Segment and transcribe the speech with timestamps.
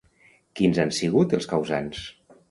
[0.59, 2.01] Quins han sigut els causants?